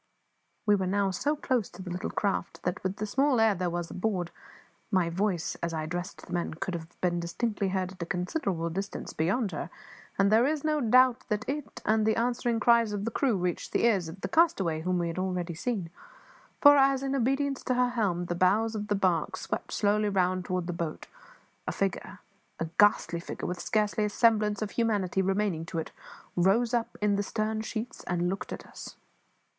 We 0.65 0.73
were 0.73 0.87
now 0.87 1.11
so 1.11 1.35
close 1.35 1.69
to 1.69 1.83
the 1.83 1.91
little 1.91 2.09
craft 2.09 2.63
that, 2.63 2.81
with 2.81 2.95
the 2.95 3.05
small 3.05 3.39
air 3.39 3.53
there 3.53 3.69
was 3.69 3.91
abroad, 3.91 4.31
my 4.89 5.11
voice, 5.11 5.53
as 5.61 5.75
I 5.75 5.83
addressed 5.83 6.25
the 6.25 6.33
men, 6.33 6.55
could 6.55 6.73
have 6.73 6.99
been 7.01 7.19
distinctly 7.19 7.67
heard 7.69 7.91
at 7.91 8.01
a 8.01 8.07
considerable 8.07 8.71
distance 8.71 9.13
beyond 9.13 9.51
her; 9.51 9.69
and 10.17 10.31
there 10.31 10.47
is 10.47 10.63
no 10.63 10.81
doubt 10.81 11.25
that 11.29 11.47
it 11.47 11.83
and 11.85 12.03
the 12.03 12.15
answering 12.15 12.59
cries 12.59 12.93
of 12.93 13.05
the 13.05 13.11
crew 13.11 13.37
reached 13.37 13.73
the 13.73 13.85
ears 13.85 14.07
of 14.09 14.21
the 14.21 14.27
castaway 14.27 14.81
whom 14.81 14.97
we 14.97 15.07
had 15.07 15.19
already 15.19 15.53
seen; 15.53 15.91
for 16.61 16.77
as, 16.77 17.03
in 17.03 17.13
obedience 17.15 17.63
to 17.65 17.75
her 17.75 17.89
helm, 17.89 18.25
the 18.25 18.33
bows 18.33 18.73
of 18.73 18.87
the 18.87 18.95
barque 18.95 19.37
swept 19.37 19.71
slowly 19.71 20.09
round 20.09 20.45
towards 20.45 20.65
the 20.65 20.73
boat, 20.73 21.05
a 21.67 21.71
figure 21.71 22.17
a 22.59 22.65
ghastly 22.79 23.19
figure, 23.19 23.45
with 23.45 23.61
scarce 23.61 23.93
a 23.99 24.07
semblance 24.09 24.63
of 24.63 24.71
humanity 24.71 25.21
remaining 25.21 25.63
to 25.63 25.77
it 25.77 25.91
rose 26.35 26.73
up 26.73 26.97
in 27.03 27.17
the 27.17 27.21
stern 27.21 27.61
sheets 27.61 28.03
and 28.05 28.29
looked 28.29 28.51
at 28.51 28.65
us. 28.65 28.95